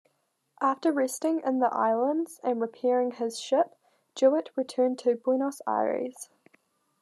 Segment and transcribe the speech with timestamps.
[0.61, 3.75] After resting in the islands and repairing his ship,
[4.15, 6.31] Jewett returned to Buenos Aires.